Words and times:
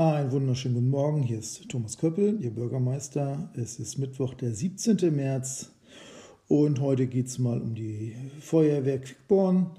Einen 0.00 0.32
wunderschönen 0.32 0.76
guten 0.76 0.88
Morgen, 0.88 1.22
hier 1.22 1.40
ist 1.40 1.68
Thomas 1.68 1.98
Köppel, 1.98 2.42
Ihr 2.42 2.54
Bürgermeister. 2.54 3.50
Es 3.54 3.78
ist 3.78 3.98
Mittwoch, 3.98 4.32
der 4.32 4.54
17. 4.54 5.14
März 5.14 5.72
und 6.48 6.80
heute 6.80 7.06
geht 7.06 7.26
es 7.26 7.38
mal 7.38 7.60
um 7.60 7.74
die 7.74 8.16
Feuerwehr 8.40 8.98
Quickborn. 8.98 9.72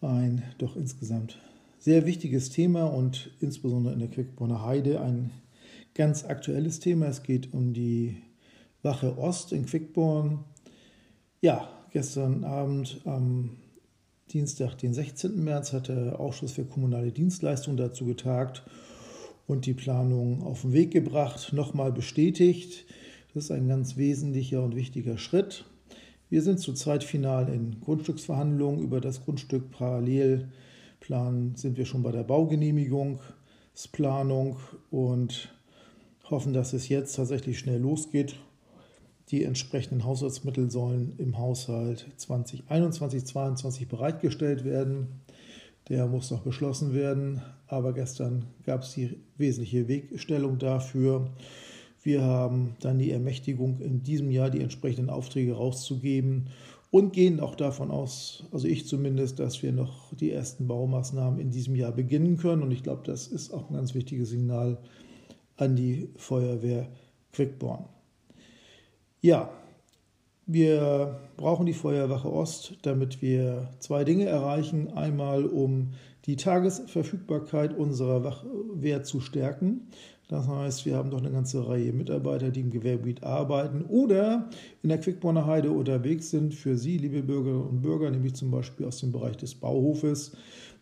Ein 0.00 0.42
doch 0.58 0.74
insgesamt 0.74 1.38
sehr 1.78 2.04
wichtiges 2.04 2.50
Thema 2.50 2.86
und 2.86 3.30
insbesondere 3.38 3.94
in 3.94 4.00
der 4.00 4.08
Quickborner 4.08 4.66
Heide 4.66 5.00
ein 5.00 5.30
ganz 5.94 6.24
aktuelles 6.24 6.80
Thema. 6.80 7.06
Es 7.06 7.22
geht 7.22 7.54
um 7.54 7.74
die 7.74 8.16
Wache 8.82 9.16
Ost 9.18 9.52
in 9.52 9.66
Quickborn. 9.66 10.42
Ja, 11.42 11.68
gestern 11.92 12.42
Abend 12.42 13.02
am 13.04 13.50
Dienstag, 14.32 14.78
den 14.78 14.94
16. 14.94 15.44
März, 15.44 15.72
hat 15.72 15.86
der 15.86 16.18
Ausschuss 16.18 16.50
für 16.50 16.64
kommunale 16.64 17.12
Dienstleistungen 17.12 17.76
dazu 17.76 18.04
getagt 18.04 18.64
und 19.46 19.66
die 19.66 19.74
Planung 19.74 20.42
auf 20.42 20.62
den 20.62 20.72
Weg 20.72 20.90
gebracht, 20.90 21.52
nochmal 21.52 21.92
bestätigt. 21.92 22.86
Das 23.34 23.44
ist 23.44 23.50
ein 23.50 23.68
ganz 23.68 23.96
wesentlicher 23.96 24.62
und 24.62 24.74
wichtiger 24.76 25.18
Schritt. 25.18 25.66
Wir 26.30 26.40
sind 26.42 26.58
zurzeit 26.58 27.04
final 27.04 27.48
in 27.48 27.80
Grundstücksverhandlungen 27.80 28.80
über 28.80 29.00
das 29.00 29.24
Grundstück. 29.24 29.70
Parallel 29.70 30.48
planen 31.00 31.54
sind 31.56 31.76
wir 31.76 31.84
schon 31.84 32.02
bei 32.02 32.12
der 32.12 32.24
Baugenehmigungsplanung 32.24 34.56
und 34.90 35.54
hoffen, 36.30 36.54
dass 36.54 36.72
es 36.72 36.88
jetzt 36.88 37.16
tatsächlich 37.16 37.58
schnell 37.58 37.80
losgeht. 37.80 38.36
Die 39.30 39.44
entsprechenden 39.44 40.04
Haushaltsmittel 40.04 40.70
sollen 40.70 41.14
im 41.18 41.38
Haushalt 41.38 42.06
2021, 42.16 43.24
2022 43.24 43.88
bereitgestellt 43.88 44.64
werden. 44.64 45.20
Der 45.88 46.06
muss 46.06 46.30
noch 46.30 46.40
beschlossen 46.40 46.94
werden, 46.94 47.42
aber 47.66 47.92
gestern 47.92 48.46
gab 48.64 48.82
es 48.82 48.94
die 48.94 49.18
wesentliche 49.36 49.86
Wegstellung 49.86 50.58
dafür. 50.58 51.30
Wir 52.02 52.22
haben 52.22 52.76
dann 52.80 52.98
die 52.98 53.10
Ermächtigung, 53.10 53.80
in 53.80 54.02
diesem 54.02 54.30
Jahr 54.30 54.50
die 54.50 54.60
entsprechenden 54.60 55.10
Aufträge 55.10 55.54
rauszugeben 55.54 56.48
und 56.90 57.12
gehen 57.12 57.40
auch 57.40 57.54
davon 57.54 57.90
aus, 57.90 58.44
also 58.52 58.68
ich 58.68 58.86
zumindest, 58.86 59.40
dass 59.40 59.62
wir 59.62 59.72
noch 59.72 60.14
die 60.14 60.30
ersten 60.30 60.68
Baumaßnahmen 60.68 61.40
in 61.40 61.50
diesem 61.50 61.74
Jahr 61.74 61.92
beginnen 61.92 62.36
können. 62.36 62.62
Und 62.62 62.70
ich 62.70 62.82
glaube, 62.82 63.02
das 63.04 63.26
ist 63.26 63.52
auch 63.52 63.68
ein 63.68 63.74
ganz 63.74 63.94
wichtiges 63.94 64.30
Signal 64.30 64.78
an 65.56 65.76
die 65.76 66.08
Feuerwehr 66.16 66.88
Quickborn. 67.32 67.86
Ja, 69.20 69.50
wir 70.46 71.20
brauchen 71.36 71.66
die 71.66 71.72
Feuerwache 71.72 72.30
Ost, 72.30 72.74
damit 72.82 73.22
wir 73.22 73.70
zwei 73.78 74.04
Dinge 74.04 74.26
erreichen. 74.26 74.92
Einmal, 74.92 75.46
um 75.46 75.92
die 76.26 76.36
Tagesverfügbarkeit 76.36 77.76
unserer 77.76 78.24
Wachwehr 78.24 79.02
zu 79.02 79.20
stärken. 79.20 79.88
Das 80.28 80.48
heißt, 80.48 80.86
wir 80.86 80.96
haben 80.96 81.10
doch 81.10 81.18
eine 81.18 81.30
ganze 81.30 81.68
Reihe 81.68 81.92
Mitarbeiter, 81.92 82.50
die 82.50 82.60
im 82.60 82.70
Gewerbegebiet 82.70 83.22
arbeiten 83.22 83.84
oder 83.84 84.48
in 84.82 84.88
der 84.88 84.98
Quickborner 84.98 85.46
Heide 85.46 85.70
unterwegs 85.70 86.30
sind. 86.30 86.54
Für 86.54 86.78
Sie, 86.78 86.96
liebe 86.96 87.22
Bürgerinnen 87.22 87.68
und 87.68 87.82
Bürger, 87.82 88.10
nämlich 88.10 88.34
zum 88.34 88.50
Beispiel 88.50 88.86
aus 88.86 89.00
dem 89.00 89.12
Bereich 89.12 89.36
des 89.36 89.54
Bauhofes, 89.54 90.32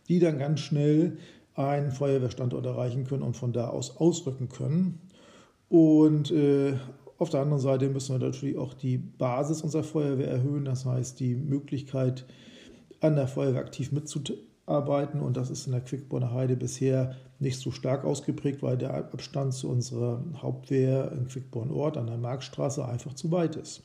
die 0.07 0.19
dann 0.19 0.39
ganz 0.39 0.61
schnell 0.61 1.17
einen 1.55 1.91
Feuerwehrstandort 1.91 2.65
erreichen 2.65 3.03
können 3.03 3.21
und 3.21 3.35
von 3.35 3.53
da 3.53 3.67
aus 3.67 3.97
ausrücken 3.97 4.49
können. 4.49 4.99
Und 5.69 6.31
äh, 6.31 6.73
auf 7.17 7.29
der 7.29 7.41
anderen 7.41 7.61
Seite 7.61 7.89
müssen 7.89 8.19
wir 8.19 8.25
natürlich 8.25 8.57
auch 8.57 8.73
die 8.73 8.97
Basis 8.97 9.61
unserer 9.61 9.83
Feuerwehr 9.83 10.29
erhöhen, 10.29 10.65
das 10.65 10.85
heißt 10.85 11.19
die 11.19 11.35
Möglichkeit, 11.35 12.25
an 13.01 13.15
der 13.15 13.27
Feuerwehr 13.27 13.61
aktiv 13.61 13.91
mitzuarbeiten. 13.91 15.21
Und 15.21 15.37
das 15.37 15.49
ist 15.49 15.65
in 15.65 15.73
der 15.73 15.81
Quickborner 15.81 16.33
Heide 16.33 16.55
bisher 16.55 17.15
nicht 17.39 17.59
so 17.59 17.71
stark 17.71 18.05
ausgeprägt, 18.05 18.63
weil 18.63 18.77
der 18.77 18.93
Abstand 18.93 19.53
zu 19.53 19.69
unserer 19.69 20.23
Hauptwehr 20.41 21.11
in 21.11 21.27
Quickborn 21.27 21.71
Ort 21.71 21.97
an 21.97 22.07
der 22.07 22.17
Marktstraße 22.17 22.85
einfach 22.85 23.13
zu 23.13 23.31
weit 23.31 23.55
ist. 23.55 23.83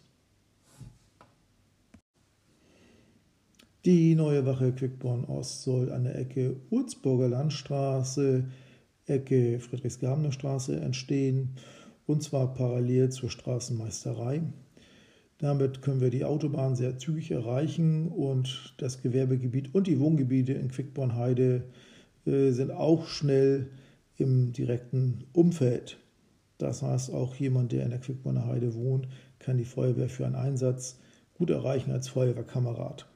Die 3.85 4.15
neue 4.15 4.45
Wache 4.45 4.73
Quickborn 4.73 5.25
Ost 5.25 5.63
soll 5.63 5.93
an 5.93 6.05
der 6.05 6.19
Ecke 6.19 6.57
Urzburger 6.71 7.29
Landstraße, 7.29 8.45
Ecke 9.07 9.61
Friedrichsgabener 9.61 10.33
Straße 10.33 10.79
entstehen 10.81 11.55
und 12.09 12.23
zwar 12.23 12.55
parallel 12.55 13.11
zur 13.11 13.31
Straßenmeisterei. 13.31 14.43
Damit 15.37 15.83
können 15.83 16.01
wir 16.01 16.11
die 16.11 16.25
Autobahn 16.25 16.75
sehr 16.75 16.99
zügig 16.99 17.31
erreichen 17.31 18.09
und 18.09 18.75
das 18.79 19.03
Gewerbegebiet 19.03 19.75
und 19.75 19.87
die 19.87 20.01
Wohngebiete 20.01 20.55
in 20.55 20.71
Quickborn-Heide 20.71 21.65
äh, 22.27 22.51
sind 22.51 22.73
auch 22.73 23.07
schnell 23.07 23.71
im 24.17 24.53
direkten 24.53 25.27
Umfeld. 25.35 25.99
Das 26.57 26.83
heißt, 26.83 27.13
auch 27.13 27.35
jemand, 27.37 27.73
der 27.73 27.85
in 27.85 27.91
der 27.91 28.01
Quickborner 28.01 28.47
Heide 28.47 28.75
wohnt, 28.75 29.07
kann 29.39 29.59
die 29.59 29.65
Feuerwehr 29.65 30.09
für 30.09 30.27
einen 30.27 30.35
Einsatz 30.35 30.99
gut 31.35 31.51
erreichen 31.51 31.93
als 31.93 32.09
Feuerwehrkamerad. 32.09 33.07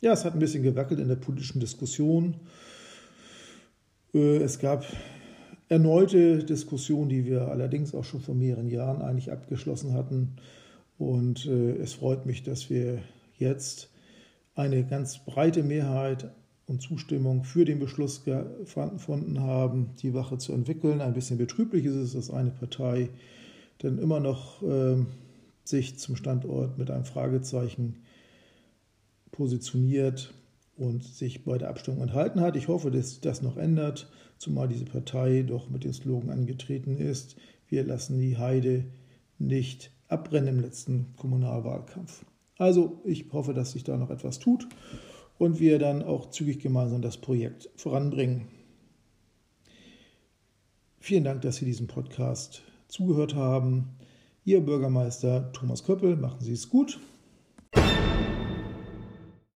Ja, 0.00 0.12
es 0.12 0.24
hat 0.24 0.34
ein 0.34 0.38
bisschen 0.38 0.62
gewackelt 0.62 1.00
in 1.00 1.08
der 1.08 1.16
politischen 1.16 1.60
Diskussion. 1.60 2.36
Äh, 4.14 4.36
es 4.36 4.60
gab 4.60 4.86
erneute 5.68 6.44
Diskussion, 6.44 7.08
die 7.08 7.24
wir 7.24 7.48
allerdings 7.48 7.94
auch 7.94 8.04
schon 8.04 8.20
vor 8.20 8.34
mehreren 8.34 8.68
Jahren 8.68 9.02
eigentlich 9.02 9.32
abgeschlossen 9.32 9.94
hatten. 9.94 10.36
Und 10.98 11.46
äh, 11.46 11.76
es 11.76 11.94
freut 11.94 12.26
mich, 12.26 12.42
dass 12.42 12.70
wir 12.70 13.00
jetzt 13.38 13.90
eine 14.54 14.84
ganz 14.84 15.18
breite 15.24 15.62
Mehrheit 15.62 16.30
und 16.66 16.82
Zustimmung 16.82 17.44
für 17.44 17.64
den 17.64 17.78
Beschluss 17.78 18.24
gefunden 18.24 19.40
haben, 19.40 19.90
die 20.02 20.14
Wache 20.14 20.38
zu 20.38 20.52
entwickeln. 20.52 21.00
Ein 21.00 21.14
bisschen 21.14 21.38
betrüblich 21.38 21.84
ist 21.84 21.94
es, 21.94 22.12
dass 22.14 22.30
eine 22.30 22.50
Partei 22.50 23.10
dann 23.78 23.98
immer 23.98 24.20
noch 24.20 24.62
äh, 24.62 24.96
sich 25.64 25.98
zum 25.98 26.16
Standort 26.16 26.78
mit 26.78 26.90
einem 26.90 27.04
Fragezeichen 27.04 27.96
positioniert 29.30 30.32
und 30.76 31.04
sich 31.04 31.44
bei 31.44 31.58
der 31.58 31.70
Abstimmung 31.70 32.02
enthalten 32.02 32.40
hat. 32.40 32.56
Ich 32.56 32.68
hoffe, 32.68 32.90
dass 32.90 33.20
das 33.20 33.42
noch 33.42 33.56
ändert, 33.56 34.10
zumal 34.38 34.68
diese 34.68 34.84
Partei 34.84 35.42
doch 35.42 35.70
mit 35.70 35.84
dem 35.84 35.92
Slogan 35.92 36.30
angetreten 36.30 36.96
ist, 36.96 37.36
wir 37.68 37.84
lassen 37.84 38.20
die 38.20 38.38
Heide 38.38 38.84
nicht 39.38 39.90
abbrennen 40.08 40.56
im 40.56 40.60
letzten 40.60 41.14
Kommunalwahlkampf. 41.16 42.24
Also 42.58 43.00
ich 43.04 43.32
hoffe, 43.32 43.54
dass 43.54 43.72
sich 43.72 43.84
da 43.84 43.96
noch 43.96 44.10
etwas 44.10 44.38
tut 44.38 44.68
und 45.38 45.58
wir 45.58 45.78
dann 45.78 46.02
auch 46.02 46.30
zügig 46.30 46.60
gemeinsam 46.60 47.02
das 47.02 47.18
Projekt 47.18 47.68
voranbringen. 47.76 48.48
Vielen 51.00 51.24
Dank, 51.24 51.42
dass 51.42 51.56
Sie 51.56 51.64
diesem 51.64 51.86
Podcast 51.86 52.62
zugehört 52.88 53.34
haben. 53.34 53.96
Ihr 54.44 54.60
Bürgermeister 54.60 55.52
Thomas 55.52 55.84
Köppel, 55.84 56.16
machen 56.16 56.40
Sie 56.40 56.52
es 56.52 56.68
gut. 56.68 56.98